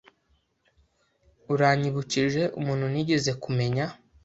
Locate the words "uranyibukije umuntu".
1.53-2.85